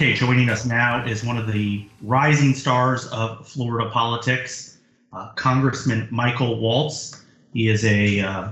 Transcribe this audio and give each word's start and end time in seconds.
Okay, 0.00 0.14
joining 0.14 0.48
us 0.48 0.64
now 0.64 1.04
is 1.04 1.22
one 1.22 1.36
of 1.36 1.52
the 1.52 1.86
rising 2.00 2.54
stars 2.54 3.06
of 3.08 3.46
Florida 3.46 3.90
politics, 3.90 4.78
uh, 5.12 5.28
Congressman 5.34 6.08
Michael 6.10 6.58
Waltz. 6.58 7.22
He 7.52 7.68
is 7.68 7.84
a 7.84 8.20
uh, 8.20 8.48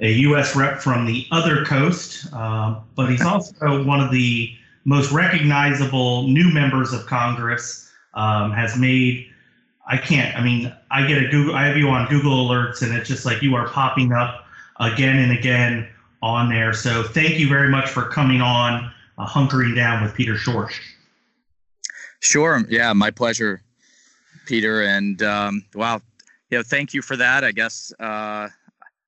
a 0.00 0.12
U.S. 0.12 0.54
rep 0.54 0.78
from 0.78 1.04
the 1.04 1.26
other 1.32 1.64
coast, 1.64 2.32
uh, 2.32 2.76
but 2.94 3.10
he's 3.10 3.22
also 3.22 3.82
one 3.82 3.98
of 3.98 4.12
the 4.12 4.54
most 4.84 5.10
recognizable 5.10 6.28
new 6.28 6.54
members 6.54 6.92
of 6.92 7.06
Congress. 7.06 7.90
Um, 8.14 8.52
has 8.52 8.78
made 8.78 9.28
I 9.88 9.96
can't. 9.96 10.38
I 10.38 10.44
mean, 10.44 10.72
I 10.92 11.08
get 11.08 11.20
a 11.20 11.26
Google. 11.26 11.56
I 11.56 11.66
have 11.66 11.76
you 11.76 11.88
on 11.88 12.08
Google 12.08 12.48
alerts, 12.48 12.82
and 12.82 12.96
it's 12.96 13.08
just 13.08 13.26
like 13.26 13.42
you 13.42 13.56
are 13.56 13.66
popping 13.66 14.12
up 14.12 14.46
again 14.78 15.18
and 15.18 15.36
again 15.36 15.88
on 16.22 16.48
there. 16.48 16.72
So 16.72 17.02
thank 17.02 17.40
you 17.40 17.48
very 17.48 17.68
much 17.68 17.88
for 17.88 18.02
coming 18.10 18.40
on, 18.40 18.92
uh, 19.18 19.26
hunkering 19.26 19.74
down 19.74 20.02
with 20.02 20.14
Peter 20.14 20.34
Schorsch. 20.34 20.78
Sure. 22.20 22.64
Yeah, 22.68 22.92
my 22.92 23.10
pleasure, 23.10 23.62
Peter. 24.46 24.82
And 24.82 25.22
um, 25.22 25.64
wow, 25.74 26.00
you 26.50 26.58
know, 26.58 26.62
thank 26.62 26.94
you 26.94 27.02
for 27.02 27.16
that. 27.16 27.44
I 27.44 27.52
guess 27.52 27.92
uh, 28.00 28.48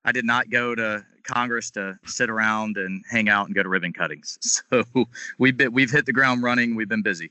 I 0.05 0.13
did 0.13 0.25
not 0.25 0.51
go 0.51 0.75
to 0.75 1.05
Congress 1.25 1.71
to 1.73 1.99
sit 2.07 2.31
around 2.31 2.77
and 2.77 3.03
hang 3.11 3.29
out 3.29 3.47
and 3.47 3.55
go 3.55 3.63
to 3.63 3.69
ribbon 3.69 3.93
cuttings. 3.93 4.63
So 4.71 5.07
we've 5.39 5.57
been, 5.57 5.73
we've 5.73 5.91
hit 5.91 6.07
the 6.07 6.13
ground 6.13 6.43
running. 6.43 6.75
We've 6.75 6.89
been 6.89 7.03
busy 7.03 7.31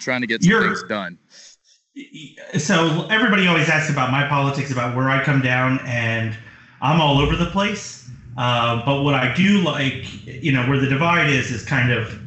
trying 0.00 0.20
to 0.20 0.26
get 0.26 0.42
some 0.42 0.50
You're, 0.50 0.62
things 0.62 0.82
done 0.84 1.18
so 2.58 3.06
everybody 3.08 3.46
always 3.46 3.68
asks 3.68 3.90
about 3.90 4.10
my 4.10 4.26
politics, 4.26 4.70
about 4.70 4.94
where 4.94 5.08
I 5.08 5.22
come 5.22 5.40
down, 5.40 5.80
and 5.86 6.36
I'm 6.80 7.00
all 7.00 7.18
over 7.18 7.36
the 7.36 7.46
place. 7.46 8.08
Uh, 8.36 8.84
but 8.84 9.02
what 9.02 9.14
I 9.14 9.34
do 9.34 9.60
like, 9.60 10.04
you 10.26 10.52
know, 10.52 10.66
where 10.68 10.78
the 10.78 10.88
divide 10.88 11.30
is, 11.30 11.50
is 11.50 11.64
kind 11.64 11.90
of, 11.90 12.18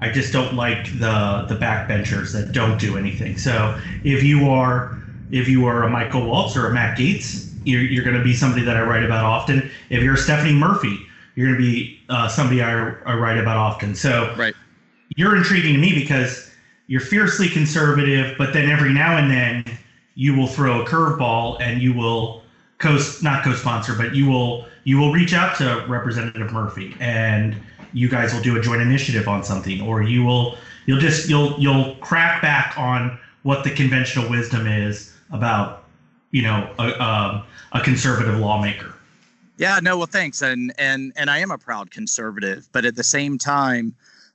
I 0.00 0.10
just 0.10 0.32
don't 0.32 0.54
like 0.54 0.86
the 0.98 1.46
the 1.48 1.56
backbenchers 1.56 2.32
that 2.32 2.52
don't 2.52 2.78
do 2.78 2.98
anything. 2.98 3.38
So 3.38 3.78
if 4.04 4.22
you 4.22 4.48
are 4.48 5.02
if 5.30 5.48
you 5.48 5.66
are 5.66 5.82
a 5.84 5.90
Michael 5.90 6.26
Waltz 6.26 6.56
or 6.56 6.66
a 6.66 6.72
Matt 6.72 6.98
Gaetz, 6.98 7.52
you're, 7.64 7.82
you're 7.82 8.04
going 8.04 8.16
to 8.16 8.22
be 8.22 8.34
somebody 8.34 8.64
that 8.64 8.76
I 8.76 8.82
write 8.82 9.02
about 9.02 9.24
often. 9.24 9.70
If 9.90 10.02
you're 10.02 10.16
Stephanie 10.16 10.52
Murphy, 10.52 10.98
you're 11.34 11.48
going 11.48 11.60
to 11.60 11.66
be 11.66 12.00
uh, 12.08 12.28
somebody 12.28 12.62
I, 12.62 12.72
I 13.04 13.14
write 13.14 13.38
about 13.38 13.56
often. 13.56 13.94
So 13.94 14.32
right. 14.36 14.54
you're 15.16 15.36
intriguing 15.36 15.74
to 15.74 15.80
me 15.80 15.94
because 15.94 16.50
you're 16.86 17.00
fiercely 17.00 17.48
conservative, 17.48 18.36
but 18.38 18.52
then 18.52 18.70
every 18.70 18.92
now 18.92 19.16
and 19.16 19.30
then 19.30 19.78
you 20.14 20.34
will 20.36 20.46
throw 20.46 20.82
a 20.82 20.86
curveball 20.86 21.60
and 21.60 21.82
you 21.82 21.92
will 21.92 22.42
co 22.78 22.98
not 23.22 23.42
co-sponsor, 23.42 23.94
but 23.96 24.14
you 24.14 24.28
will 24.28 24.66
you 24.86 24.96
will 24.98 25.12
reach 25.12 25.34
out 25.34 25.56
to 25.56 25.84
Representative 25.88 26.52
Murphy 26.52 26.94
and 27.00 27.56
you 27.92 28.08
guys 28.08 28.32
will 28.32 28.40
do 28.40 28.56
a 28.56 28.60
joint 28.60 28.80
initiative 28.80 29.26
on 29.26 29.42
something, 29.42 29.80
or 29.80 30.02
you 30.02 30.24
will 30.24 30.56
you'll 30.86 31.00
just 31.00 31.28
you'll 31.28 31.58
you'll 31.58 31.96
crack 31.96 32.40
back 32.40 32.78
on 32.78 33.18
what 33.42 33.64
the 33.64 33.70
conventional 33.70 34.30
wisdom 34.30 34.68
is 34.68 35.12
about 35.32 35.84
you 36.30 36.42
know 36.42 36.72
a, 36.78 36.88
a, 36.88 37.46
a 37.72 37.80
conservative 37.80 38.38
lawmaker. 38.38 38.94
Yeah, 39.58 39.80
no, 39.82 39.96
well, 39.96 40.06
thanks, 40.06 40.40
and 40.40 40.72
and 40.78 41.12
and 41.16 41.30
I 41.30 41.38
am 41.38 41.50
a 41.50 41.58
proud 41.58 41.90
conservative, 41.90 42.68
but 42.70 42.84
at 42.84 42.94
the 42.94 43.04
same 43.04 43.38
time 43.38 43.92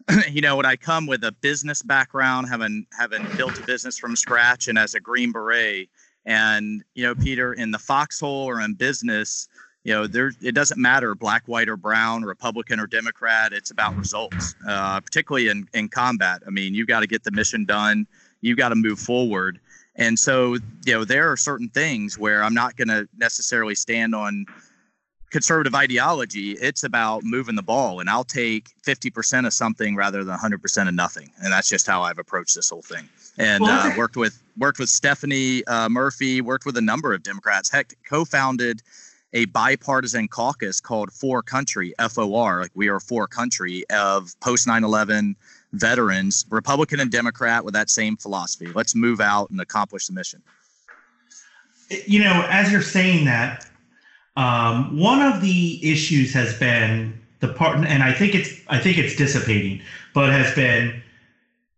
you 0.29 0.41
know, 0.41 0.57
when 0.57 0.65
I 0.65 0.75
come 0.75 1.07
with 1.07 1.23
a 1.23 1.31
business 1.31 1.81
background, 1.81 2.49
having 2.49 2.85
having 2.91 3.25
built 3.37 3.57
a 3.57 3.63
business 3.63 3.97
from 3.97 4.17
scratch, 4.17 4.67
and 4.67 4.77
as 4.77 4.95
a 4.95 4.99
Green 4.99 5.31
Beret, 5.31 5.87
and 6.25 6.83
you 6.93 7.03
know, 7.03 7.15
Peter, 7.15 7.53
in 7.53 7.71
the 7.71 7.79
foxhole 7.79 8.49
or 8.49 8.59
in 8.59 8.73
business, 8.73 9.47
you 9.83 9.93
know, 9.93 10.07
there 10.07 10.31
it 10.41 10.53
doesn't 10.53 10.79
matter 10.79 11.15
black, 11.15 11.43
white, 11.47 11.69
or 11.69 11.77
brown, 11.77 12.23
Republican 12.23 12.79
or 12.79 12.87
Democrat. 12.87 13.53
It's 13.53 13.71
about 13.71 13.95
results, 13.95 14.55
uh, 14.67 14.99
particularly 14.99 15.47
in 15.47 15.67
in 15.73 15.89
combat. 15.89 16.43
I 16.45 16.49
mean, 16.49 16.73
you've 16.73 16.87
got 16.87 16.99
to 16.99 17.07
get 17.07 17.23
the 17.23 17.31
mission 17.31 17.65
done. 17.65 18.07
You've 18.41 18.57
got 18.57 18.69
to 18.69 18.75
move 18.75 18.99
forward. 18.99 19.59
And 19.95 20.17
so, 20.17 20.55
you 20.85 20.93
know, 20.93 21.03
there 21.03 21.31
are 21.31 21.37
certain 21.37 21.69
things 21.69 22.17
where 22.17 22.43
I'm 22.43 22.53
not 22.53 22.77
going 22.77 22.87
to 22.87 23.07
necessarily 23.17 23.75
stand 23.75 24.15
on 24.15 24.45
conservative 25.31 25.73
ideology, 25.73 26.51
it's 26.51 26.83
about 26.83 27.23
moving 27.23 27.55
the 27.55 27.63
ball. 27.63 28.01
And 28.01 28.09
I'll 28.09 28.23
take 28.23 28.69
50% 28.85 29.47
of 29.47 29.53
something 29.53 29.95
rather 29.95 30.23
than 30.23 30.37
100% 30.37 30.87
of 30.87 30.93
nothing. 30.93 31.31
And 31.41 31.51
that's 31.51 31.69
just 31.69 31.87
how 31.87 32.03
I've 32.03 32.19
approached 32.19 32.53
this 32.53 32.69
whole 32.69 32.81
thing. 32.81 33.07
And 33.37 33.63
uh, 33.63 33.91
worked 33.97 34.17
with 34.17 34.41
worked 34.57 34.77
with 34.77 34.89
Stephanie 34.89 35.63
uh, 35.65 35.87
Murphy, 35.87 36.41
worked 36.41 36.65
with 36.65 36.77
a 36.77 36.81
number 36.81 37.13
of 37.13 37.23
Democrats. 37.23 37.71
Heck, 37.71 37.93
co-founded 38.07 38.81
a 39.33 39.45
bipartisan 39.45 40.27
caucus 40.27 40.79
called 40.79 41.11
For 41.11 41.41
Country, 41.41 41.93
FOR, 42.09 42.61
like 42.61 42.71
we 42.75 42.89
are 42.89 42.99
for 42.99 43.27
country 43.27 43.83
of 43.89 44.37
post 44.39 44.67
9/11 44.67 45.35
veterans, 45.73 46.45
Republican 46.49 46.99
and 46.99 47.11
Democrat 47.11 47.63
with 47.63 47.73
that 47.73 47.89
same 47.89 48.17
philosophy. 48.17 48.67
Let's 48.67 48.95
move 48.95 49.21
out 49.21 49.49
and 49.49 49.61
accomplish 49.61 50.07
the 50.07 50.13
mission. 50.13 50.41
You 52.05 52.23
know, 52.23 52.45
as 52.49 52.71
you're 52.71 52.81
saying 52.81 53.25
that, 53.25 53.65
um, 54.37 54.97
one 54.97 55.21
of 55.21 55.41
the 55.41 55.79
issues 55.89 56.33
has 56.33 56.57
been 56.57 57.19
the 57.39 57.49
part, 57.49 57.77
and 57.77 58.03
I 58.03 58.13
think 58.13 58.35
it's 58.35 58.51
I 58.67 58.79
think 58.79 58.97
it's 58.97 59.15
dissipating, 59.15 59.81
but 60.13 60.29
has 60.29 60.53
been 60.55 61.01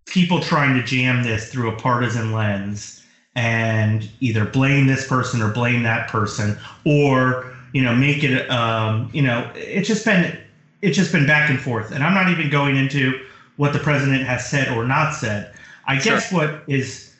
people 0.05 0.39
trying 0.39 0.75
to 0.75 0.83
jam 0.83 1.23
this 1.23 1.51
through 1.51 1.71
a 1.71 1.75
partisan 1.75 2.33
lens 2.33 3.02
and 3.35 4.09
either 4.19 4.45
blame 4.45 4.87
this 4.87 5.07
person 5.07 5.41
or 5.41 5.51
blame 5.51 5.83
that 5.83 6.07
person, 6.07 6.57
or 6.85 7.51
you 7.73 7.83
know 7.83 7.95
make 7.95 8.23
it 8.23 8.49
um, 8.49 9.09
you 9.13 9.21
know 9.21 9.49
it's 9.55 9.87
just 9.87 10.05
been 10.05 10.37
it's 10.81 10.95
just 10.95 11.11
been 11.11 11.25
back 11.25 11.49
and 11.49 11.59
forth, 11.59 11.91
and 11.91 12.03
I'm 12.03 12.13
not 12.13 12.29
even 12.29 12.49
going 12.49 12.75
into 12.75 13.23
what 13.55 13.73
the 13.73 13.79
president 13.79 14.23
has 14.23 14.49
said 14.49 14.69
or 14.69 14.85
not 14.85 15.13
said. 15.13 15.51
I 15.85 15.97
sure. 15.97 16.13
guess 16.13 16.31
what 16.31 16.63
is 16.67 17.13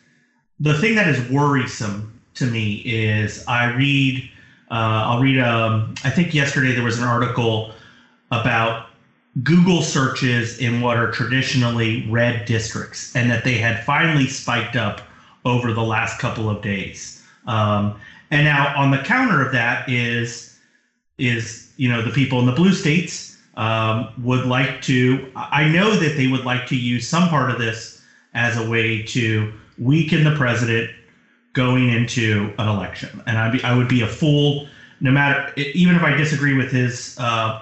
the 0.60 0.78
thing 0.80 0.96
that 0.96 1.08
is 1.08 1.30
worrisome 1.30 2.12
to 2.36 2.46
me 2.46 2.76
is 2.86 3.46
I 3.48 3.74
read 3.76 4.30
uh, 4.74 5.06
I'll 5.06 5.20
read. 5.20 5.40
Um, 5.40 5.94
I 6.04 6.10
think 6.10 6.34
yesterday 6.34 6.74
there 6.74 6.84
was 6.84 6.98
an 6.98 7.04
article 7.04 7.72
about 8.32 8.88
Google 9.44 9.84
searches 9.84 10.58
in 10.58 10.82
what 10.82 10.98
are 10.98 11.12
traditionally 11.12 12.08
red 12.10 12.46
districts, 12.46 13.16
and 13.16 13.30
that 13.30 13.44
they 13.44 13.60
had 13.60 13.84
finally 13.84 14.26
spiked 14.26 14.76
up 14.76 15.02
over 15.46 15.74
the 15.74 15.84
last 15.84 16.20
couple 16.20 16.50
of 16.50 16.62
days. 16.62 17.22
Um, 17.46 17.96
and 18.32 18.46
now 18.46 18.74
on 18.78 18.92
the 18.92 19.00
counter 19.00 19.42
of 19.46 19.52
that 19.52 19.88
is 19.90 20.58
is 21.18 21.68
you 21.78 21.90
know 21.90 22.02
the 22.02 22.12
people 22.12 22.40
in 22.40 22.46
the 22.46 22.52
blue 22.52 22.74
states 22.74 23.36
um, 23.56 24.10
would 24.18 24.46
like 24.46 24.82
to. 24.82 25.30
I 25.36 25.68
know 25.70 25.96
that 25.96 26.18
they 26.18 26.28
would 26.28 26.46
like 26.46 26.66
to 26.68 26.76
use 26.76 27.08
some 27.08 27.30
part 27.30 27.52
of 27.52 27.58
this 27.58 28.02
as 28.34 28.58
a 28.58 28.68
way 28.68 29.04
to 29.04 29.54
weaken 29.78 30.24
the 30.24 30.36
president 30.36 30.90
going 31.54 31.90
into 31.90 32.52
an 32.58 32.68
election, 32.68 33.22
and 33.28 33.38
I'd 33.38 33.52
be, 33.52 33.64
I 33.64 33.76
would 33.76 33.88
be 33.88 34.02
a 34.02 34.08
fool, 34.08 34.68
no 35.02 35.12
matter 35.12 35.54
even 35.58 35.96
if 35.96 36.02
I 36.02 36.16
disagree 36.16 36.54
with 36.54 36.72
his 36.72 37.16
uh, 37.20 37.62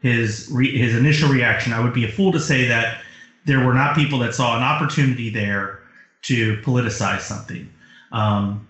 his 0.00 0.48
re, 0.50 0.76
his 0.76 0.94
initial 0.94 1.30
reaction. 1.30 1.72
I 1.72 1.80
would 1.80 1.94
be 1.94 2.04
a 2.04 2.08
fool 2.08 2.32
to 2.32 2.40
say 2.40 2.66
that 2.66 2.98
there 3.46 3.64
were 3.64 3.72
not 3.74 3.96
people 3.96 4.18
that 4.18 4.34
saw 4.34 4.56
an 4.56 4.62
opportunity 4.62 5.30
there 5.30 5.79
to 6.22 6.56
politicize 6.58 7.20
something. 7.20 7.68
Um, 8.12 8.66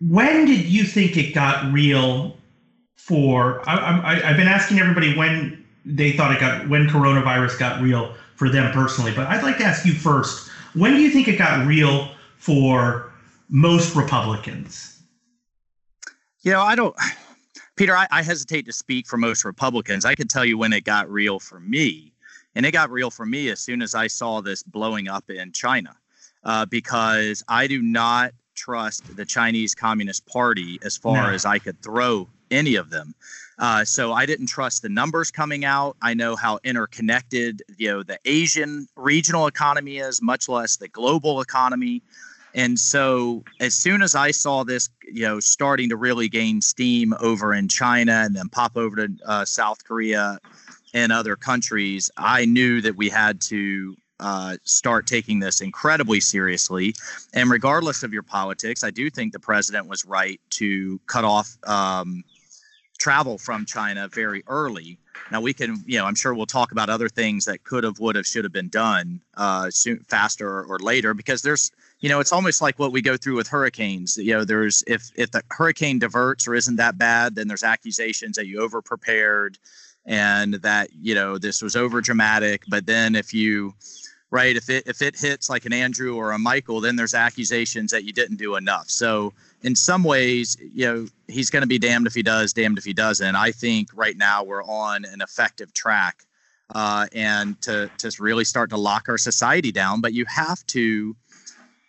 when 0.00 0.44
did 0.44 0.66
you 0.66 0.84
think 0.84 1.16
it 1.16 1.34
got 1.34 1.72
real? 1.72 2.36
For 2.96 3.68
I, 3.68 4.22
I've 4.24 4.36
been 4.38 4.48
asking 4.48 4.78
everybody 4.78 5.14
when 5.14 5.62
they 5.84 6.12
thought 6.12 6.34
it 6.34 6.40
got 6.40 6.66
when 6.70 6.88
coronavirus 6.88 7.58
got 7.58 7.82
real 7.82 8.14
for 8.36 8.48
them 8.48 8.72
personally, 8.72 9.12
but 9.14 9.26
I'd 9.26 9.42
like 9.42 9.58
to 9.58 9.64
ask 9.64 9.84
you 9.84 9.92
first. 9.92 10.48
When 10.72 10.94
do 10.94 11.00
you 11.00 11.10
think 11.10 11.28
it 11.28 11.36
got 11.36 11.66
real 11.66 12.10
for 12.38 13.12
most 13.48 13.94
Republicans? 13.94 15.02
You 16.42 16.52
know, 16.52 16.60
I 16.60 16.74
don't, 16.74 16.96
Peter, 17.76 17.96
I, 17.96 18.06
I, 18.10 18.22
hesitate 18.22 18.66
to 18.66 18.72
speak 18.72 19.06
for 19.06 19.16
most 19.16 19.44
Republicans. 19.44 20.04
I 20.04 20.14
can 20.14 20.28
tell 20.28 20.44
you 20.44 20.58
when 20.58 20.72
it 20.72 20.84
got 20.84 21.08
real 21.10 21.38
for 21.38 21.60
me. 21.60 22.12
And 22.54 22.64
it 22.64 22.72
got 22.72 22.90
real 22.90 23.10
for 23.10 23.26
me 23.26 23.48
as 23.48 23.60
soon 23.60 23.82
as 23.82 23.94
I 23.94 24.06
saw 24.06 24.40
this 24.40 24.62
blowing 24.62 25.08
up 25.08 25.28
in 25.28 25.52
China, 25.52 25.96
uh, 26.44 26.66
because 26.66 27.42
I 27.48 27.66
do 27.66 27.82
not 27.82 28.32
trust 28.54 29.16
the 29.16 29.24
Chinese 29.24 29.74
Communist 29.74 30.26
Party 30.26 30.78
as 30.82 30.96
far 30.96 31.28
no. 31.28 31.34
as 31.34 31.44
I 31.44 31.58
could 31.58 31.80
throw 31.82 32.28
any 32.50 32.76
of 32.76 32.90
them. 32.90 33.14
Uh, 33.58 33.84
so 33.84 34.12
I 34.12 34.26
didn't 34.26 34.46
trust 34.46 34.82
the 34.82 34.88
numbers 34.88 35.30
coming 35.30 35.64
out. 35.64 35.96
I 36.02 36.14
know 36.14 36.34
how 36.36 36.58
interconnected 36.64 37.62
you 37.76 37.90
know 37.90 38.02
the 38.02 38.18
Asian 38.24 38.88
regional 38.96 39.46
economy 39.46 39.98
is, 39.98 40.20
much 40.20 40.48
less 40.48 40.76
the 40.76 40.88
global 40.88 41.40
economy. 41.40 42.02
And 42.54 42.78
so 42.78 43.42
as 43.60 43.74
soon 43.74 44.00
as 44.00 44.14
I 44.14 44.30
saw 44.30 44.62
this, 44.62 44.88
you 45.02 45.22
know, 45.22 45.40
starting 45.40 45.88
to 45.88 45.96
really 45.96 46.28
gain 46.28 46.60
steam 46.60 47.12
over 47.20 47.52
in 47.52 47.66
China 47.68 48.12
and 48.12 48.34
then 48.34 48.48
pop 48.48 48.76
over 48.76 48.94
to 48.96 49.08
uh, 49.26 49.44
South 49.44 49.82
Korea 49.84 50.38
and 50.92 51.10
other 51.10 51.34
countries, 51.34 52.12
I 52.16 52.44
knew 52.44 52.80
that 52.80 52.94
we 52.94 53.08
had 53.08 53.40
to 53.42 53.96
uh, 54.20 54.56
start 54.64 55.06
taking 55.06 55.40
this 55.40 55.60
incredibly 55.60 56.20
seriously. 56.20 56.94
And 57.32 57.50
regardless 57.50 58.02
of 58.02 58.12
your 58.12 58.22
politics, 58.22 58.84
I 58.84 58.90
do 58.90 59.10
think 59.10 59.32
the 59.32 59.40
president 59.40 59.88
was 59.88 60.04
right 60.04 60.40
to 60.50 61.00
cut 61.06 61.24
off 61.24 61.56
um, 61.66 62.22
travel 62.98 63.38
from 63.38 63.66
China 63.66 64.08
very 64.08 64.44
early. 64.46 64.98
Now 65.30 65.40
we 65.40 65.52
can, 65.52 65.82
you 65.86 65.98
know, 65.98 66.04
I'm 66.04 66.14
sure 66.14 66.34
we'll 66.34 66.46
talk 66.46 66.72
about 66.72 66.90
other 66.90 67.08
things 67.08 67.44
that 67.46 67.64
could 67.64 67.82
have, 67.84 67.98
would 67.98 68.14
have, 68.16 68.26
should 68.26 68.44
have 68.44 68.52
been 68.52 68.68
done 68.68 69.20
uh, 69.36 69.70
soon, 69.70 69.98
faster 70.08 70.64
or 70.64 70.78
later 70.78 71.14
because 71.14 71.42
there's, 71.42 71.72
you 72.00 72.08
know, 72.08 72.20
it's 72.20 72.32
almost 72.32 72.60
like 72.60 72.78
what 72.78 72.92
we 72.92 73.00
go 73.00 73.16
through 73.16 73.36
with 73.36 73.48
hurricanes. 73.48 74.16
You 74.16 74.34
know, 74.34 74.44
there's 74.44 74.84
if 74.86 75.10
if 75.16 75.30
the 75.30 75.42
hurricane 75.50 75.98
diverts 75.98 76.46
or 76.46 76.54
isn't 76.54 76.76
that 76.76 76.98
bad, 76.98 77.34
then 77.34 77.48
there's 77.48 77.62
accusations 77.62 78.36
that 78.36 78.46
you 78.46 78.60
over 78.60 78.82
prepared 78.82 79.58
and 80.06 80.54
that 80.54 80.90
you 81.00 81.14
know 81.14 81.38
this 81.38 81.62
was 81.62 81.76
over 81.76 82.00
dramatic. 82.00 82.62
But 82.68 82.86
then 82.86 83.14
if 83.14 83.32
you 83.32 83.74
right 84.34 84.56
if 84.56 84.68
it 84.68 84.82
if 84.88 85.00
it 85.00 85.16
hits 85.16 85.48
like 85.48 85.64
an 85.64 85.72
Andrew 85.72 86.16
or 86.16 86.32
a 86.32 86.38
Michael, 86.40 86.80
then 86.80 86.96
there's 86.96 87.14
accusations 87.14 87.92
that 87.92 88.02
you 88.02 88.12
didn't 88.12 88.36
do 88.36 88.56
enough. 88.56 88.90
So 88.90 89.32
in 89.62 89.76
some 89.76 90.02
ways, 90.02 90.56
you 90.74 90.86
know, 90.86 91.06
he's 91.28 91.50
going 91.50 91.62
to 91.62 91.68
be 91.68 91.78
damned 91.78 92.08
if 92.08 92.14
he 92.14 92.22
does, 92.22 92.52
damned 92.52 92.76
if 92.76 92.84
he 92.84 92.92
doesn't. 92.92 93.36
I 93.36 93.52
think 93.52 93.90
right 93.94 94.16
now 94.16 94.42
we're 94.42 94.64
on 94.64 95.04
an 95.04 95.22
effective 95.22 95.72
track 95.72 96.24
uh, 96.74 97.06
and 97.14 97.60
to 97.62 97.88
to 97.98 98.10
really 98.18 98.44
start 98.44 98.70
to 98.70 98.76
lock 98.76 99.08
our 99.08 99.18
society 99.18 99.70
down. 99.70 100.00
But 100.00 100.14
you 100.14 100.24
have 100.26 100.66
to 100.66 101.14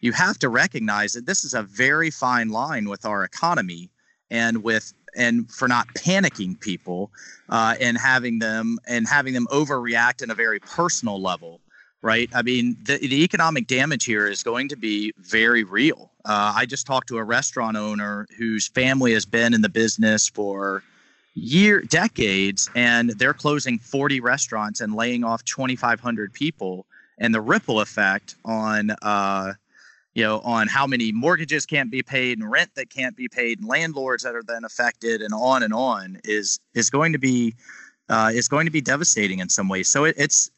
you 0.01 0.11
have 0.11 0.37
to 0.37 0.49
recognize 0.49 1.13
that 1.13 1.25
this 1.25 1.43
is 1.45 1.55
a 1.55 1.63
very 1.63 2.11
fine 2.11 2.49
line 2.49 2.87
with 2.87 3.05
our 3.05 3.23
economy 3.23 3.89
and 4.29 4.61
with 4.61 4.93
and 5.15 5.49
for 5.49 5.67
not 5.67 5.87
panicking 5.95 6.59
people 6.59 7.09
uh, 7.49 7.73
and 7.81 7.97
having 7.97 8.37
them 8.37 8.77
and 8.85 9.07
having 9.07 9.33
them 9.33 9.47
overreact 9.47 10.21
in 10.21 10.29
a 10.29 10.35
very 10.35 10.59
personal 10.59 11.19
level 11.19 11.59
right 12.05 12.29
i 12.35 12.41
mean 12.41 12.77
the, 12.83 12.97
the 12.99 13.23
economic 13.23 13.65
damage 13.67 14.05
here 14.05 14.27
is 14.27 14.43
going 14.43 14.69
to 14.69 14.75
be 14.75 15.11
very 15.17 15.63
real 15.63 16.11
uh, 16.25 16.53
i 16.55 16.65
just 16.65 16.85
talked 16.85 17.07
to 17.07 17.17
a 17.17 17.23
restaurant 17.23 17.75
owner 17.75 18.27
whose 18.37 18.67
family 18.67 19.11
has 19.11 19.25
been 19.25 19.53
in 19.53 19.61
the 19.61 19.69
business 19.69 20.29
for 20.29 20.83
year 21.33 21.81
decades 21.81 22.69
and 22.75 23.09
they're 23.17 23.33
closing 23.33 23.79
40 23.79 24.19
restaurants 24.19 24.81
and 24.81 24.95
laying 24.95 25.23
off 25.23 25.43
2500 25.45 26.31
people 26.31 26.85
and 27.17 27.33
the 27.33 27.41
ripple 27.41 27.81
effect 27.81 28.35
on 28.45 28.91
uh, 29.01 29.53
you 30.13 30.23
know, 30.23 30.39
on 30.45 30.67
how 30.67 30.87
many 30.87 31.11
mortgages 31.11 31.65
can't 31.65 31.91
be 31.91 32.01
paid 32.01 32.39
and 32.39 32.49
rent 32.49 32.71
that 32.75 32.89
can't 32.89 33.17
be 33.17 33.27
paid 33.27 33.59
and 33.59 33.67
landlords 33.67 34.23
that 34.23 34.33
are 34.33 34.43
then 34.43 34.63
affected 34.63 35.21
and 35.21 35.33
on 35.33 35.61
and 35.61 35.73
on 35.73 36.19
is 36.23 36.57
is 36.73 36.89
going 36.89 37.11
to 37.11 37.19
be 37.19 37.53
uh, 38.07 38.31
is 38.33 38.47
going 38.47 38.65
to 38.65 38.71
be 38.71 38.81
devastating 38.81 39.39
in 39.39 39.49
some 39.49 39.67
ways. 39.67 39.89
So 39.89 40.05
it, 40.05 40.15
it's 40.17 40.49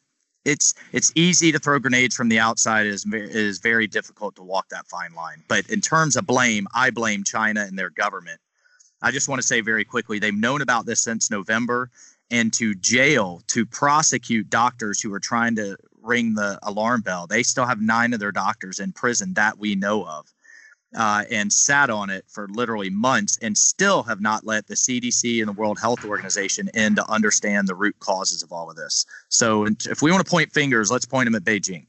it's 0.48 0.74
it's 0.92 1.12
easy 1.14 1.52
to 1.52 1.58
throw 1.58 1.78
grenades 1.78 2.16
from 2.16 2.28
the 2.28 2.38
outside. 2.38 2.86
It 2.86 2.94
is 2.94 3.04
is 3.12 3.58
very 3.58 3.86
difficult 3.86 4.34
to 4.36 4.42
walk 4.42 4.68
that 4.70 4.86
fine 4.86 5.14
line. 5.14 5.42
But 5.46 5.68
in 5.68 5.80
terms 5.80 6.16
of 6.16 6.26
blame, 6.26 6.66
I 6.74 6.90
blame 6.90 7.22
China 7.22 7.60
and 7.60 7.78
their 7.78 7.90
government. 7.90 8.40
I 9.02 9.10
just 9.10 9.28
want 9.28 9.40
to 9.40 9.46
say 9.46 9.60
very 9.60 9.84
quickly, 9.84 10.18
they've 10.18 10.34
known 10.34 10.62
about 10.62 10.86
this 10.86 11.00
since 11.00 11.30
November, 11.30 11.90
and 12.30 12.52
to 12.54 12.74
jail 12.74 13.42
to 13.48 13.64
prosecute 13.64 14.50
doctors 14.50 15.00
who 15.00 15.12
are 15.12 15.20
trying 15.20 15.54
to 15.56 15.76
ring 16.02 16.34
the 16.34 16.58
alarm 16.62 17.02
bell. 17.02 17.26
They 17.26 17.42
still 17.42 17.66
have 17.66 17.80
nine 17.80 18.12
of 18.14 18.20
their 18.20 18.32
doctors 18.32 18.80
in 18.80 18.92
prison 18.92 19.34
that 19.34 19.58
we 19.58 19.74
know 19.74 20.04
of. 20.04 20.32
Uh, 20.96 21.22
and 21.30 21.52
sat 21.52 21.90
on 21.90 22.08
it 22.08 22.24
for 22.28 22.48
literally 22.48 22.88
months 22.88 23.38
and 23.42 23.58
still 23.58 24.02
have 24.02 24.22
not 24.22 24.46
let 24.46 24.66
the 24.68 24.74
CDC 24.74 25.38
and 25.38 25.46
the 25.46 25.52
World 25.52 25.78
Health 25.78 26.02
Organization 26.02 26.70
in 26.72 26.94
to 26.94 27.06
understand 27.10 27.68
the 27.68 27.74
root 27.74 27.94
causes 28.00 28.42
of 28.42 28.52
all 28.52 28.70
of 28.70 28.76
this. 28.76 29.04
So, 29.28 29.66
if 29.66 30.00
we 30.00 30.10
want 30.10 30.24
to 30.24 30.30
point 30.30 30.50
fingers, 30.50 30.90
let's 30.90 31.04
point 31.04 31.26
them 31.26 31.34
at 31.34 31.44
Beijing. 31.44 31.84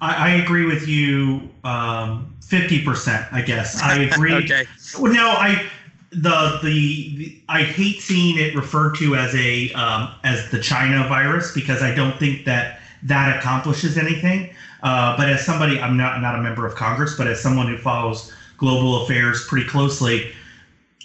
I, 0.00 0.30
I 0.30 0.34
agree 0.34 0.66
with 0.66 0.86
you 0.86 1.48
um, 1.64 2.36
50%, 2.40 3.32
I 3.32 3.42
guess. 3.42 3.80
I 3.80 4.02
agree. 4.12 4.34
okay. 4.34 4.66
Well, 4.98 5.12
no, 5.12 5.30
I. 5.30 5.66
The, 6.10 6.60
the, 6.62 7.16
the 7.16 7.42
I 7.48 7.64
hate 7.64 8.00
seeing 8.00 8.38
it 8.38 8.54
referred 8.54 8.94
to 8.98 9.16
as 9.16 9.34
a 9.34 9.72
um, 9.72 10.14
as 10.22 10.48
the 10.52 10.60
China 10.60 11.08
virus 11.08 11.52
because 11.52 11.82
I 11.82 11.92
don't 11.92 12.16
think 12.20 12.44
that 12.44 12.78
that 13.02 13.36
accomplishes 13.36 13.98
anything. 13.98 14.53
Uh, 14.84 15.16
but 15.16 15.28
as 15.30 15.46
somebody, 15.46 15.80
I'm 15.80 15.96
not 15.98 16.20
not 16.22 16.36
a 16.36 16.42
member 16.42 16.66
of 16.66 16.76
Congress, 16.76 17.16
but 17.16 17.28
as 17.28 17.42
someone 17.42 17.68
who 17.68 17.78
follows 17.78 18.30
global 18.58 19.02
affairs 19.04 19.46
pretty 19.46 19.66
closely, 19.66 20.30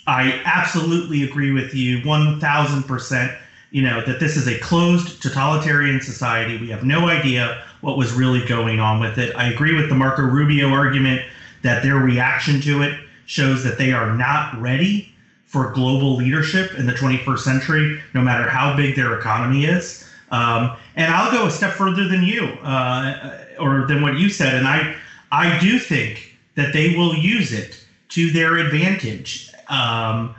I 0.07 0.41
absolutely 0.45 1.23
agree 1.23 1.51
with 1.51 1.73
you, 1.75 2.01
one 2.01 2.39
thousand 2.39 2.85
percent. 2.85 3.33
You 3.71 3.83
know 3.83 4.01
that 4.03 4.19
this 4.19 4.37
is 4.37 4.47
a 4.47 4.57
closed 4.59 5.21
totalitarian 5.21 6.01
society. 6.01 6.57
We 6.57 6.69
have 6.69 6.83
no 6.83 7.07
idea 7.07 7.53
what 7.81 7.97
was 7.97 8.13
really 8.13 8.41
going 8.43 8.79
on 8.79 8.99
with 8.99 9.17
it. 9.19 9.31
I 9.35 9.45
agree 9.45 9.73
with 9.73 9.89
the 9.89 9.95
Marco 9.95 10.23
Rubio 10.23 10.71
argument 10.71 11.23
that 11.63 11.83
their 11.83 11.97
reaction 11.97 12.61
to 12.61 12.81
it 12.81 12.93
shows 13.25 13.63
that 13.63 13.77
they 13.77 13.91
are 13.91 14.07
not 14.07 14.47
ready 14.53 15.07
for 15.45 15.67
global 15.67 16.15
leadership 16.15 16.73
in 16.75 16.87
the 16.87 16.93
21st 16.93 17.39
century, 17.39 17.91
no 18.13 18.21
matter 18.21 18.47
how 18.47 18.69
big 18.69 18.95
their 18.95 19.13
economy 19.13 19.65
is. 19.65 19.97
Um, 20.31 20.77
and 20.95 21.13
I'll 21.13 21.31
go 21.31 21.47
a 21.47 21.51
step 21.51 21.73
further 21.73 22.07
than 22.07 22.23
you, 22.23 22.45
uh, 22.63 23.37
or 23.59 23.85
than 23.87 24.01
what 24.01 24.17
you 24.17 24.29
said. 24.29 24.55
And 24.55 24.67
I, 24.67 24.95
I 25.31 25.59
do 25.59 25.79
think 25.79 26.37
that 26.55 26.73
they 26.73 26.95
will 26.95 27.15
use 27.15 27.51
it 27.51 27.83
to 28.09 28.31
their 28.31 28.57
advantage. 28.57 29.51
Um, 29.67 30.35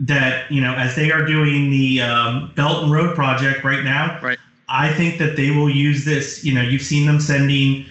that 0.00 0.50
you 0.50 0.60
know, 0.60 0.74
as 0.74 0.94
they 0.94 1.10
are 1.10 1.24
doing 1.24 1.70
the 1.70 2.00
um, 2.00 2.52
Belt 2.54 2.84
and 2.84 2.92
Road 2.92 3.16
project 3.16 3.64
right 3.64 3.82
now, 3.82 4.18
right. 4.22 4.38
I 4.68 4.92
think 4.92 5.18
that 5.18 5.36
they 5.36 5.50
will 5.50 5.70
use 5.70 6.04
this. 6.04 6.44
You 6.44 6.54
know, 6.54 6.62
you've 6.62 6.82
seen 6.82 7.06
them 7.06 7.20
sending 7.20 7.86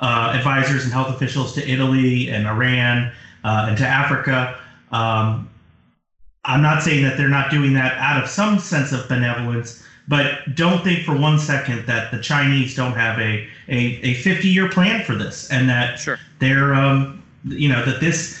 uh, 0.00 0.32
advisors 0.34 0.84
and 0.84 0.92
health 0.92 1.08
officials 1.08 1.54
to 1.54 1.68
Italy 1.68 2.28
and 2.30 2.46
Iran 2.46 3.12
uh, 3.44 3.66
and 3.68 3.78
to 3.78 3.86
Africa. 3.86 4.58
Um, 4.90 5.48
I'm 6.44 6.62
not 6.62 6.82
saying 6.82 7.04
that 7.04 7.16
they're 7.16 7.28
not 7.28 7.50
doing 7.50 7.72
that 7.74 7.96
out 7.98 8.22
of 8.22 8.28
some 8.28 8.58
sense 8.58 8.90
of 8.92 9.08
benevolence, 9.08 9.86
but 10.08 10.54
don't 10.54 10.82
think 10.82 11.04
for 11.04 11.16
one 11.16 11.38
second 11.38 11.86
that 11.86 12.10
the 12.10 12.20
Chinese 12.20 12.74
don't 12.74 12.94
have 12.94 13.18
a 13.18 13.48
a, 13.68 14.00
a 14.02 14.14
50 14.14 14.48
year 14.48 14.68
plan 14.68 15.04
for 15.04 15.14
this, 15.14 15.50
and 15.50 15.68
that 15.68 15.98
sure. 15.98 16.18
they're 16.38 16.74
um, 16.74 17.22
you 17.44 17.68
know 17.68 17.84
that 17.84 18.00
this 18.00 18.40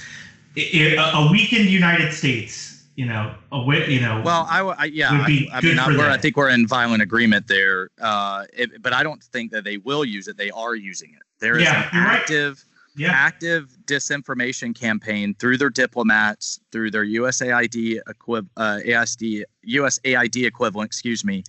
a 0.56 1.28
weakened 1.30 1.66
United 1.66 2.12
States, 2.12 2.84
you 2.96 3.06
know, 3.06 3.34
a 3.52 3.58
you 3.88 4.00
know. 4.00 4.22
Well, 4.24 4.46
I, 4.50 4.60
I 4.60 4.84
yeah, 4.86 5.10
I, 5.10 5.48
I 5.52 5.60
mean, 5.60 5.78
I, 5.78 6.12
I, 6.12 6.18
think 6.18 6.36
we're 6.36 6.50
in 6.50 6.66
violent 6.66 7.02
agreement 7.02 7.46
there. 7.46 7.90
Uh, 8.00 8.44
it, 8.52 8.82
but 8.82 8.92
I 8.92 9.02
don't 9.02 9.22
think 9.22 9.50
that 9.52 9.64
they 9.64 9.78
will 9.78 10.04
use 10.04 10.28
it. 10.28 10.36
They 10.36 10.50
are 10.50 10.74
using 10.74 11.14
it. 11.14 11.22
There 11.38 11.56
is 11.56 11.64
yeah, 11.64 11.84
an 11.84 11.88
active. 11.92 12.64
Right 12.64 12.71
yeah. 12.96 13.10
active 13.10 13.76
disinformation 13.86 14.78
campaign 14.78 15.34
through 15.38 15.58
their 15.58 15.70
diplomats, 15.70 16.60
through 16.70 16.90
their 16.90 17.04
USAID, 17.04 18.00
equi- 18.08 18.48
uh, 18.56 18.78
ASD, 18.84 19.44
USAID 19.68 20.46
equivalent, 20.46 20.88
excuse 20.88 21.24
me, 21.24 21.44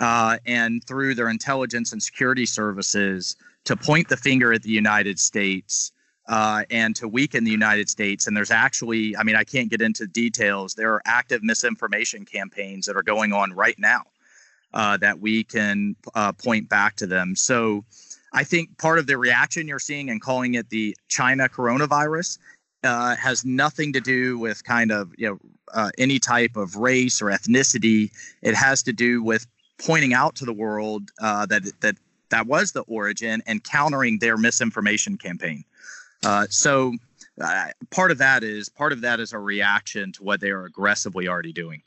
uh, 0.00 0.38
and 0.46 0.84
through 0.84 1.14
their 1.14 1.28
intelligence 1.28 1.92
and 1.92 2.02
security 2.02 2.46
services 2.46 3.36
to 3.64 3.76
point 3.76 4.08
the 4.08 4.16
finger 4.16 4.52
at 4.52 4.62
the 4.62 4.70
United 4.70 5.18
States 5.18 5.92
uh, 6.28 6.64
and 6.70 6.94
to 6.96 7.08
weaken 7.08 7.44
the 7.44 7.50
United 7.50 7.88
States. 7.88 8.26
And 8.26 8.36
there's 8.36 8.50
actually, 8.50 9.16
I 9.16 9.22
mean, 9.22 9.36
I 9.36 9.44
can't 9.44 9.70
get 9.70 9.80
into 9.80 10.06
details. 10.06 10.74
There 10.74 10.92
are 10.92 11.02
active 11.04 11.42
misinformation 11.42 12.24
campaigns 12.24 12.86
that 12.86 12.96
are 12.96 13.02
going 13.02 13.32
on 13.32 13.52
right 13.52 13.78
now 13.78 14.02
uh, 14.74 14.96
that 14.98 15.20
we 15.20 15.44
can 15.44 15.96
uh, 16.14 16.32
point 16.32 16.68
back 16.68 16.96
to 16.96 17.06
them. 17.06 17.36
So, 17.36 17.84
I 18.36 18.44
think 18.44 18.76
part 18.76 18.98
of 18.98 19.06
the 19.06 19.16
reaction 19.16 19.66
you're 19.66 19.78
seeing 19.78 20.10
and 20.10 20.20
calling 20.20 20.54
it 20.54 20.68
the 20.68 20.94
China 21.08 21.48
coronavirus 21.48 22.38
uh, 22.84 23.16
has 23.16 23.46
nothing 23.46 23.94
to 23.94 24.00
do 24.00 24.38
with 24.38 24.62
kind 24.62 24.92
of 24.92 25.12
you 25.16 25.30
know 25.30 25.38
uh, 25.72 25.90
any 25.96 26.18
type 26.18 26.54
of 26.54 26.76
race 26.76 27.22
or 27.22 27.26
ethnicity. 27.26 28.10
It 28.42 28.54
has 28.54 28.82
to 28.84 28.92
do 28.92 29.22
with 29.22 29.46
pointing 29.78 30.12
out 30.12 30.36
to 30.36 30.44
the 30.44 30.52
world 30.52 31.10
uh, 31.18 31.46
that 31.46 31.62
that 31.80 31.96
that 32.28 32.46
was 32.46 32.72
the 32.72 32.82
origin 32.82 33.42
and 33.46 33.64
countering 33.64 34.18
their 34.18 34.36
misinformation 34.36 35.16
campaign. 35.16 35.64
Uh, 36.22 36.46
so 36.50 36.92
uh, 37.40 37.68
part 37.90 38.10
of 38.10 38.18
that 38.18 38.44
is 38.44 38.68
part 38.68 38.92
of 38.92 39.00
that 39.00 39.18
is 39.18 39.32
a 39.32 39.38
reaction 39.38 40.12
to 40.12 40.22
what 40.22 40.40
they 40.40 40.50
are 40.50 40.66
aggressively 40.66 41.26
already 41.26 41.54
doing. 41.54 41.82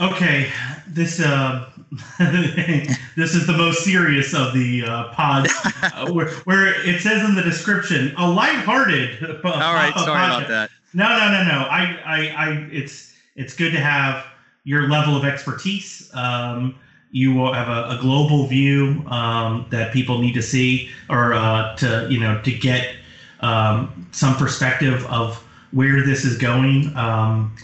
Okay, 0.00 0.50
this 0.88 1.20
uh, 1.20 1.70
this 2.18 3.34
is 3.34 3.46
the 3.46 3.54
most 3.56 3.84
serious 3.84 4.32
of 4.32 4.54
the 4.54 4.84
uh, 4.86 5.08
pods, 5.12 5.52
uh, 5.82 6.10
where, 6.10 6.30
where 6.44 6.88
it 6.88 7.00
says 7.02 7.22
in 7.28 7.34
the 7.34 7.42
description 7.42 8.14
a 8.16 8.28
lighthearted. 8.28 9.18
Uh, 9.44 9.48
All 9.48 9.74
right, 9.74 9.92
sorry 9.94 10.24
about 10.24 10.48
that. 10.48 10.70
No, 10.94 11.08
no, 11.08 11.32
no, 11.32 11.44
no. 11.44 11.66
I, 11.68 11.98
I, 12.04 12.28
I, 12.28 12.68
it's 12.70 13.12
it's 13.34 13.54
good 13.54 13.72
to 13.72 13.80
have 13.80 14.24
your 14.64 14.88
level 14.88 15.16
of 15.16 15.24
expertise. 15.24 16.10
Um, 16.14 16.78
you 17.10 17.34
will 17.34 17.52
have 17.52 17.68
a, 17.68 17.96
a 17.96 17.98
global 18.00 18.46
view 18.46 19.04
um, 19.08 19.66
that 19.70 19.92
people 19.92 20.18
need 20.18 20.32
to 20.34 20.42
see, 20.42 20.90
or 21.10 21.34
uh, 21.34 21.74
to 21.76 22.06
you 22.10 22.20
know 22.20 22.40
to 22.42 22.52
get 22.52 22.94
um, 23.40 24.08
some 24.12 24.36
perspective 24.36 25.04
of 25.06 25.36
where 25.72 26.04
this 26.04 26.24
is 26.24 26.38
going. 26.38 26.94
Um, 26.96 27.54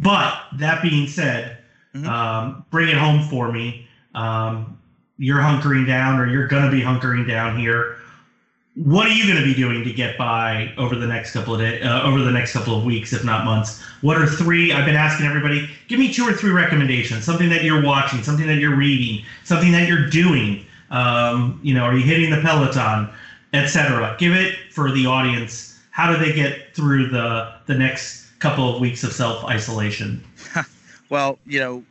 but 0.00 0.42
that 0.54 0.82
being 0.82 1.06
said, 1.06 1.58
mm-hmm. 1.94 2.08
um, 2.08 2.64
bring 2.70 2.88
it 2.88 2.96
home 2.96 3.22
for 3.28 3.52
me. 3.52 3.86
Um, 4.14 4.78
you're 5.18 5.38
hunkering 5.38 5.86
down, 5.86 6.18
or 6.18 6.26
you're 6.26 6.46
going 6.46 6.64
to 6.64 6.70
be 6.70 6.80
hunkering 6.82 7.28
down 7.28 7.58
here. 7.58 7.96
what 8.74 9.06
are 9.06 9.10
you 9.10 9.24
going 9.30 9.38
to 9.38 9.44
be 9.44 9.54
doing 9.54 9.84
to 9.84 9.92
get 9.92 10.16
by 10.16 10.72
over 10.78 10.96
the 10.96 11.06
next 11.06 11.32
couple 11.32 11.54
of 11.54 11.60
days, 11.60 11.84
uh, 11.84 12.02
over 12.04 12.20
the 12.20 12.30
next 12.30 12.54
couple 12.54 12.76
of 12.76 12.84
weeks, 12.84 13.12
if 13.12 13.22
not 13.22 13.44
months? 13.44 13.82
What 14.00 14.16
are 14.16 14.26
three? 14.26 14.72
I've 14.72 14.86
been 14.86 14.96
asking 14.96 15.26
everybody, 15.26 15.68
give 15.88 15.98
me 15.98 16.12
two 16.12 16.26
or 16.26 16.32
three 16.32 16.52
recommendations. 16.52 17.24
Something 17.24 17.50
that 17.50 17.64
you're 17.64 17.82
watching, 17.82 18.22
something 18.22 18.46
that 18.46 18.56
you're 18.56 18.74
reading, 18.74 19.24
something 19.44 19.72
that 19.72 19.86
you're 19.86 20.08
doing. 20.08 20.64
Um, 20.90 21.60
you 21.62 21.74
know, 21.74 21.84
are 21.84 21.94
you 21.94 22.04
hitting 22.04 22.30
the 22.30 22.40
Peloton, 22.40 23.10
etc. 23.52 24.16
Give 24.18 24.32
it 24.32 24.56
for 24.70 24.90
the 24.90 25.06
audience. 25.06 25.78
How 25.90 26.10
do 26.10 26.18
they 26.18 26.32
get 26.32 26.74
through 26.74 27.08
the 27.08 27.54
the 27.66 27.74
next 27.74 28.21
couple 28.42 28.74
of 28.74 28.80
weeks 28.80 29.04
of 29.04 29.12
self 29.12 29.44
isolation? 29.44 30.22
well, 31.08 31.38
you 31.46 31.60
know, 31.60 31.84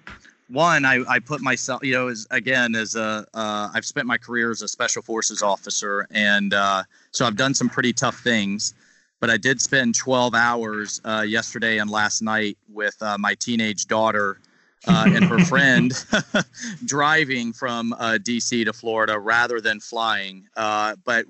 one, 0.49 0.83
I, 0.83 1.01
I 1.07 1.19
put 1.19 1.39
myself, 1.39 1.81
you 1.81 1.93
know, 1.93 2.09
as 2.09 2.27
again, 2.29 2.75
as 2.75 2.95
a, 2.95 3.25
uh, 3.33 3.69
I've 3.73 3.85
spent 3.85 4.05
my 4.05 4.17
career 4.17 4.51
as 4.51 4.61
a 4.61 4.67
special 4.67 5.01
forces 5.01 5.41
officer. 5.41 6.05
And 6.11 6.53
uh, 6.53 6.83
so 7.11 7.25
I've 7.25 7.37
done 7.37 7.53
some 7.53 7.69
pretty 7.69 7.93
tough 7.93 8.19
things. 8.19 8.73
But 9.21 9.29
I 9.29 9.37
did 9.37 9.61
spend 9.61 9.95
12 9.95 10.33
hours 10.35 10.99
uh, 11.05 11.21
yesterday 11.21 11.77
and 11.77 11.89
last 11.89 12.21
night 12.21 12.57
with 12.67 13.01
uh, 13.01 13.17
my 13.17 13.35
teenage 13.35 13.85
daughter 13.85 14.39
uh, 14.87 15.05
and 15.07 15.25
her 15.25 15.39
friend 15.45 15.93
driving 16.85 17.53
from 17.53 17.93
uh, 17.93 18.17
DC 18.21 18.65
to 18.65 18.73
Florida 18.73 19.17
rather 19.19 19.61
than 19.61 19.79
flying. 19.79 20.47
Uh, 20.55 20.95
but 21.03 21.25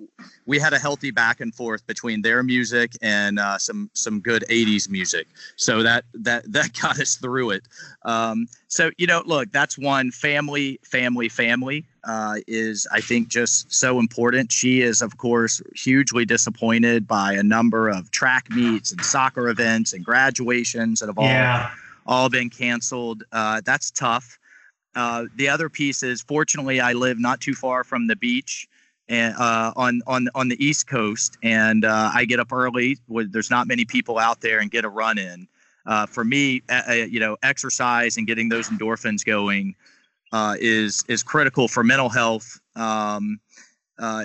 we 0.46 0.60
had 0.60 0.74
a 0.74 0.80
healthy 0.80 1.12
back 1.12 1.42
and 1.42 1.54
forth 1.54 1.86
between 1.88 2.22
their 2.22 2.44
music 2.44 2.92
and 3.02 3.40
uh, 3.40 3.58
some 3.58 3.90
some 3.94 4.20
good 4.20 4.44
'80s 4.50 4.90
music, 4.90 5.28
so 5.56 5.84
that 5.84 6.06
that 6.14 6.52
that 6.52 6.74
got 6.82 7.00
us 7.00 7.16
through 7.16 7.52
it. 7.52 7.64
Um, 8.04 8.48
so 8.68 8.92
you 8.98 9.08
know, 9.08 9.24
look, 9.26 9.52
that's 9.52 9.78
one 9.78 10.12
family, 10.12 10.80
family, 10.84 11.30
family. 11.30 11.86
Uh, 12.04 12.38
is 12.48 12.88
I 12.92 13.00
think 13.00 13.28
just 13.28 13.72
so 13.72 14.00
important. 14.00 14.52
She 14.52 14.82
is, 14.82 15.04
of 15.04 15.20
course, 15.20 15.62
hugely 15.76 16.26
disappointed 16.26 17.08
by 17.08 17.34
a 17.34 17.44
number 17.44 17.90
of 17.90 18.10
track 18.10 18.50
meets 18.50 18.92
and 18.92 19.06
soccer 19.06 19.50
events 19.50 19.94
and 19.94 20.04
graduations 20.04 21.04
and 21.04 21.10
have 21.10 21.20
all 21.20 21.26
yeah 21.26 21.70
all 22.06 22.30
been 22.30 22.50
canceled. 22.50 23.24
Uh, 23.32 23.62
that's 23.64 23.92
tough. 23.92 24.38
Uh, 24.96 25.26
the 25.36 25.48
other 25.48 25.70
piece 25.70 26.04
is, 26.04 26.22
fortunately, 26.22 26.82
I 26.82 26.94
live 26.94 27.20
not 27.20 27.40
too 27.40 27.54
far 27.54 27.84
from 27.84 28.08
the 28.08 28.16
beach 28.16 28.68
and 29.08 29.36
uh, 29.36 29.74
on 29.76 30.02
on 30.08 30.28
on 30.36 30.48
the 30.48 30.64
East 30.64 30.88
Coast, 30.88 31.38
and 31.44 31.86
uh, 31.86 32.12
I 32.14 32.26
get 32.26 32.40
up 32.40 32.52
early. 32.52 32.98
There's 33.08 33.50
not 33.50 33.68
many 33.68 33.86
people 33.86 34.18
out 34.18 34.42
there, 34.42 34.60
and 34.60 34.70
get 34.72 34.86
a 34.86 34.90
run 34.90 35.18
in. 35.18 35.48
Uh, 35.86 36.06
for 36.06 36.24
me, 36.24 36.62
you 36.88 37.20
know, 37.20 37.38
exercise 37.42 38.18
and 38.18 38.28
getting 38.28 38.50
those 38.50 38.70
endorphins 38.70 39.26
going 39.26 39.76
uh, 40.32 40.56
is 40.60 41.04
is 41.08 41.24
critical 41.24 41.68
for 41.68 41.84
mental 41.84 42.10
health. 42.10 42.60
Um, 42.76 43.40
uh, 44.00 44.24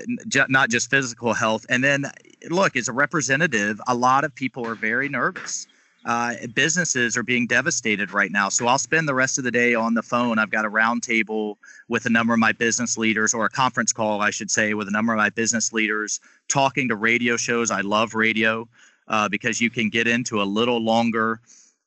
not 0.48 0.70
just 0.70 0.88
physical 0.88 1.34
health. 1.34 1.66
And 1.68 1.84
then, 1.84 2.06
look, 2.48 2.76
as 2.76 2.88
a 2.88 2.92
representative, 2.92 3.78
a 3.86 3.94
lot 3.94 4.24
of 4.24 4.34
people 4.34 4.66
are 4.66 4.74
very 4.74 5.08
nervous 5.08 5.66
uh, 6.06 6.34
businesses 6.54 7.16
are 7.16 7.24
being 7.24 7.48
devastated 7.48 8.12
right 8.12 8.30
now. 8.30 8.48
So 8.48 8.68
I'll 8.68 8.78
spend 8.78 9.08
the 9.08 9.14
rest 9.14 9.38
of 9.38 9.44
the 9.44 9.50
day 9.50 9.74
on 9.74 9.94
the 9.94 10.04
phone. 10.04 10.38
I've 10.38 10.52
got 10.52 10.64
a 10.64 10.70
roundtable 10.70 11.56
with 11.88 12.06
a 12.06 12.10
number 12.10 12.32
of 12.32 12.38
my 12.38 12.52
business 12.52 12.96
leaders, 12.96 13.34
or 13.34 13.44
a 13.44 13.50
conference 13.50 13.92
call, 13.92 14.22
I 14.22 14.30
should 14.30 14.50
say, 14.50 14.72
with 14.74 14.86
a 14.86 14.92
number 14.92 15.12
of 15.12 15.16
my 15.16 15.30
business 15.30 15.72
leaders, 15.72 16.20
talking 16.48 16.88
to 16.88 16.96
radio 16.96 17.36
shows. 17.36 17.72
I 17.72 17.80
love 17.80 18.14
radio 18.14 18.68
uh, 19.08 19.28
because 19.28 19.60
you 19.60 19.68
can 19.68 19.90
get 19.90 20.06
into 20.06 20.40
a 20.40 20.44
little 20.44 20.78
longer 20.78 21.40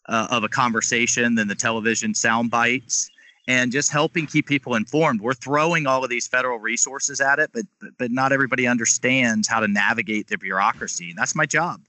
uh, 0.10 0.28
of 0.30 0.44
a 0.44 0.50
conversation 0.50 1.36
than 1.36 1.48
the 1.48 1.56
television 1.56 2.14
sound 2.14 2.52
bites. 2.52 3.10
And 3.48 3.72
just 3.72 3.90
helping 3.90 4.28
keep 4.28 4.46
people 4.46 4.76
informed. 4.76 5.22
We're 5.22 5.34
throwing 5.34 5.88
all 5.88 6.04
of 6.04 6.10
these 6.12 6.28
federal 6.28 6.60
resources 6.60 7.20
at 7.20 7.40
it, 7.40 7.50
but 7.52 7.66
but 7.98 8.12
not 8.12 8.32
everybody 8.32 8.68
understands 8.68 9.48
how 9.48 9.60
to 9.60 9.68
navigate 9.68 10.28
the 10.28 10.38
bureaucracy. 10.38 11.10
And 11.10 11.18
that's 11.18 11.34
my 11.34 11.48
job. 11.48 11.82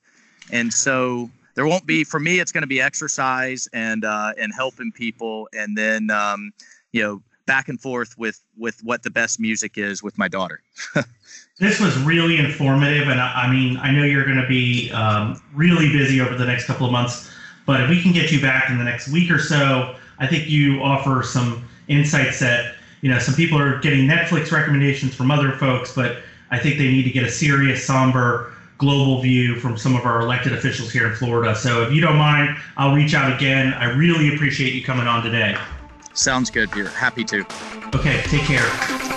And 0.51 0.73
so 0.73 1.29
there 1.61 1.67
won't 1.67 1.85
be 1.85 2.05
for 2.05 2.19
me. 2.19 2.41
It's 2.41 2.53
going 2.53 2.63
to 2.63 2.67
be 2.67 2.81
exercise 2.81 3.69
and 3.75 4.03
uh, 4.03 4.33
and 4.39 4.51
helping 4.51 4.91
people, 4.93 5.47
and 5.53 5.77
then 5.77 6.09
um, 6.09 6.55
you 6.93 7.03
know 7.03 7.23
back 7.45 7.69
and 7.69 7.79
forth 7.79 8.17
with 8.17 8.43
with 8.57 8.81
what 8.83 9.03
the 9.03 9.11
best 9.11 9.39
music 9.39 9.77
is 9.77 10.03
with 10.03 10.17
my 10.17 10.27
daughter. 10.27 10.63
this 11.59 11.79
was 11.79 11.99
really 11.99 12.39
informative, 12.39 13.09
and 13.09 13.21
I, 13.21 13.43
I 13.43 13.51
mean 13.53 13.77
I 13.77 13.91
know 13.91 14.05
you're 14.05 14.25
going 14.25 14.41
to 14.41 14.49
be 14.49 14.91
um, 14.93 15.39
really 15.53 15.93
busy 15.93 16.23
over 16.23 16.35
the 16.35 16.47
next 16.47 16.65
couple 16.65 16.87
of 16.87 16.93
months, 16.93 17.31
but 17.67 17.83
if 17.83 17.91
we 17.91 18.01
can 18.01 18.13
get 18.13 18.33
you 18.33 18.41
back 18.41 18.71
in 18.71 18.79
the 18.79 18.85
next 18.85 19.09
week 19.09 19.31
or 19.31 19.39
so, 19.39 19.97
I 20.19 20.27
think 20.27 20.49
you 20.49 20.83
offer 20.83 21.23
some 21.23 21.69
insights 21.89 22.41
that 22.41 22.77
you 23.03 23.11
know 23.11 23.19
some 23.19 23.35
people 23.35 23.59
are 23.59 23.79
getting 23.81 24.09
Netflix 24.09 24.51
recommendations 24.51 25.15
from 25.15 25.31
other 25.31 25.53
folks, 25.53 25.95
but 25.95 26.23
I 26.51 26.59
think 26.59 26.79
they 26.79 26.89
need 26.91 27.03
to 27.03 27.11
get 27.11 27.25
a 27.25 27.31
serious, 27.31 27.85
somber 27.85 28.55
global 28.81 29.21
view 29.21 29.61
from 29.61 29.77
some 29.77 29.95
of 29.95 30.07
our 30.07 30.21
elected 30.21 30.55
officials 30.55 30.91
here 30.91 31.07
in 31.07 31.15
Florida. 31.15 31.55
So 31.55 31.83
if 31.83 31.93
you 31.93 32.01
don't 32.01 32.17
mind, 32.17 32.57
I'll 32.77 32.95
reach 32.95 33.15
out 33.15 33.33
again. 33.33 33.75
I 33.75 33.85
really 33.93 34.35
appreciate 34.35 34.73
you 34.73 34.83
coming 34.83 35.07
on 35.07 35.23
today. 35.23 35.57
Sounds 36.15 36.51
good, 36.51 36.73
Peter. 36.73 36.89
Happy 36.89 37.23
to. 37.25 37.45
Okay, 37.95 38.23
take 38.23 38.43
care. 38.43 39.10